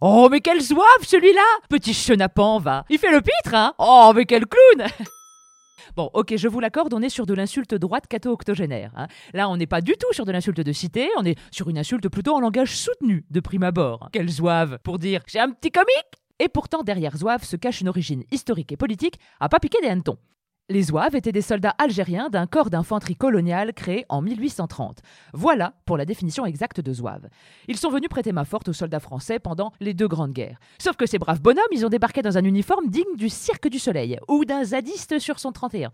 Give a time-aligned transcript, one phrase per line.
[0.00, 4.26] Oh, mais quel zouave celui-là Petit chenapan, va Il fait le pitre, hein Oh, mais
[4.26, 4.88] quel clown
[5.96, 8.92] Bon, ok, je vous l'accorde, on est sur de l'insulte droite catho-octogénaire.
[8.96, 9.08] hein.
[9.32, 11.78] Là, on n'est pas du tout sur de l'insulte de cité, on est sur une
[11.78, 14.08] insulte plutôt en langage soutenu, de prime abord.
[14.12, 15.88] Quel zouave Pour dire «j'ai un petit comique!»
[16.38, 19.88] Et pourtant, derrière zouave se cache une origine historique et politique à pas piquer des
[19.88, 20.18] hannetons.
[20.70, 25.00] Les Zouaves étaient des soldats algériens d'un corps d'infanterie coloniale créé en 1830.
[25.32, 27.30] Voilà pour la définition exacte de Zouave.
[27.68, 30.58] Ils sont venus prêter main forte aux soldats français pendant les deux grandes guerres.
[30.78, 33.78] Sauf que ces braves bonhommes, ils ont débarqué dans un uniforme digne du Cirque du
[33.78, 35.90] Soleil ou d'un zadiste sur son 31.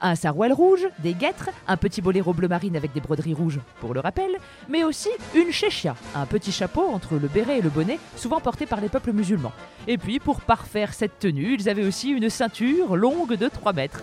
[0.00, 3.94] Un sarouel rouge, des guêtres, un petit boléro bleu marine avec des broderies rouges, pour
[3.94, 4.30] le rappel,
[4.68, 8.66] mais aussi une chéchia, un petit chapeau entre le béret et le bonnet, souvent porté
[8.66, 9.52] par les peuples musulmans.
[9.86, 14.02] Et puis, pour parfaire cette tenue, ils avaient aussi une ceinture longue de 3 mètres.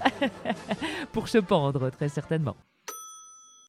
[1.12, 2.56] pour se pendre, très certainement.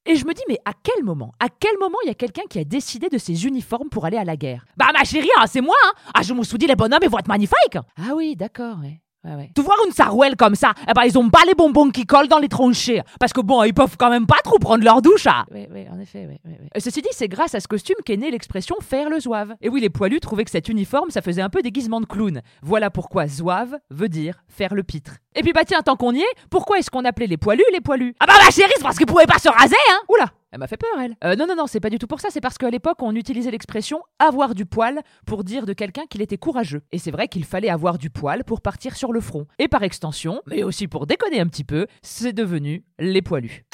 [0.07, 2.43] Et je me dis, mais à quel moment À quel moment il y a quelqu'un
[2.47, 4.65] qui a décidé de ces uniformes pour aller à la guerre?
[4.77, 7.09] Bah ma chérie, hein, c'est moi hein Ah je me suis dit, les bonhommes, ils
[7.09, 9.01] vont être magnifiques Ah oui, d'accord, ouais.
[9.25, 9.49] Ouais, ouais.
[9.55, 12.27] Tu vois une sarouelle comme ça, eh ben ils ont pas les bonbons qui collent
[12.27, 13.01] dans les tranchées.
[13.19, 15.25] Parce que bon, ils peuvent quand même pas trop prendre leur douche.
[15.27, 15.45] Ah.
[15.51, 16.67] Oui, oui, en effet, oui, oui, oui.
[16.75, 19.55] Euh, Ceci dit, c'est grâce à ce costume qu'est née l'expression faire le zouave.
[19.61, 22.41] Et oui, les poilus trouvaient que cet uniforme, ça faisait un peu déguisement de clown.
[22.61, 25.13] Voilà pourquoi zouave veut dire faire le pitre.
[25.35, 27.81] Et puis bah tiens, tant qu'on y est, pourquoi est-ce qu'on appelait les poilus les
[27.81, 28.13] poilus?
[28.19, 30.67] Ah bah ma chérie, c'est parce qu'ils pouvaient pas se raser, hein Oula elle m'a
[30.67, 31.17] fait peur, elle.
[31.25, 32.29] Euh, non, non, non, c'est pas du tout pour ça.
[32.31, 36.21] C'est parce qu'à l'époque, on utilisait l'expression avoir du poil pour dire de quelqu'un qu'il
[36.21, 36.81] était courageux.
[36.93, 39.47] Et c'est vrai qu'il fallait avoir du poil pour partir sur le front.
[39.59, 43.65] Et par extension, mais aussi pour déconner un petit peu, c'est devenu les poilus.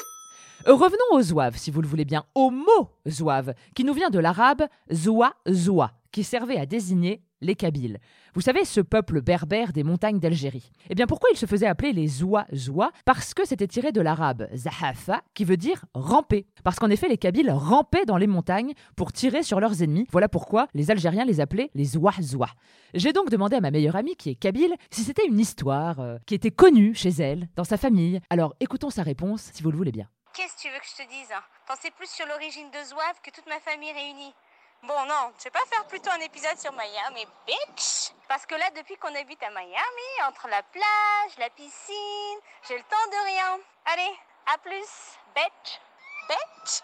[0.68, 4.10] Euh, Revenons au zouave, si vous le voulez bien, au mot zouave, qui nous vient
[4.10, 4.62] de l'arabe
[4.92, 7.98] zoua zoua, qui servait à désigner les Kabyles.
[8.34, 10.70] Vous savez, ce peuple berbère des montagnes d'Algérie.
[10.88, 14.00] Eh bien, pourquoi il se faisait appeler les Zoua Zoua Parce que c'était tiré de
[14.00, 16.46] l'arabe zahafa, qui veut dire ramper.
[16.62, 20.06] Parce qu'en effet, les Kabyles rampaient dans les montagnes pour tirer sur leurs ennemis.
[20.12, 22.48] Voilà pourquoi les Algériens les appelaient les Zoua Zoua.
[22.94, 26.18] J'ai donc demandé à ma meilleure amie, qui est kabyle, si c'était une histoire euh,
[26.26, 28.20] qui était connue chez elle, dans sa famille.
[28.30, 30.06] Alors, écoutons sa réponse, si vous le voulez bien.
[30.34, 31.28] Qu'est-ce que tu veux que je te dise?
[31.66, 34.34] T'en sais plus sur l'origine de Zouave que toute ma famille réunie.
[34.82, 38.70] Bon, non, je vais pas faire plutôt un épisode sur Miami, bitch Parce que là,
[38.74, 43.60] depuis qu'on habite à Miami, entre la plage, la piscine, j'ai le temps de rien.
[43.84, 44.18] Allez,
[44.54, 45.80] à plus, bitch
[46.28, 46.82] Bitch?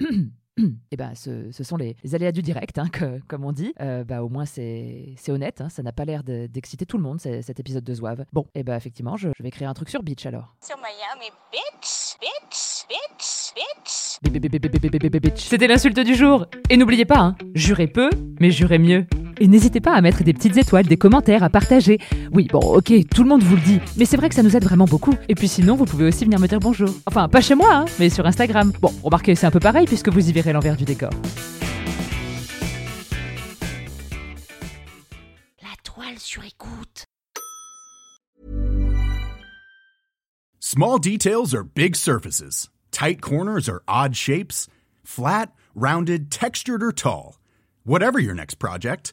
[0.96, 3.74] Eh ben, ce, ce sont les, les aléas du direct, hein, que- comme on dit.
[3.82, 5.60] Euh, bah, au moins, c'est c'est honnête.
[5.60, 8.24] hein, ça n'a pas l'air de- d'exciter tout le monde, c'est- cet épisode de Zouave.
[8.32, 10.54] Bon, et ben, effectivement, je, je vais écrire un truc sur Beach alors.
[10.66, 13.52] Sur Miami, bitch Bitch Bitch
[14.24, 15.40] Bitch Bitch.
[15.42, 16.46] C'était l'insulte du jour.
[16.70, 18.08] Et n'oubliez pas, hein, jurez peu,
[18.40, 19.04] mais jurez mieux.
[19.38, 21.98] Et n'hésitez pas à mettre des petites étoiles, des commentaires, à partager.
[22.32, 24.56] Oui, bon, ok, tout le monde vous le dit, mais c'est vrai que ça nous
[24.56, 25.14] aide vraiment beaucoup.
[25.28, 26.88] Et puis sinon, vous pouvez aussi venir me dire bonjour.
[27.06, 28.72] Enfin, pas chez moi, hein, mais sur Instagram.
[28.80, 31.10] Bon, remarquez, c'est un peu pareil puisque vous y verrez l'envers du décor.
[35.62, 37.04] La toile sur écoute.
[40.60, 42.70] Small details are big surfaces.
[42.90, 44.66] Tight corners are odd shapes.
[45.04, 47.36] Flat, rounded, textured, or tall.
[47.84, 49.12] Whatever your next project,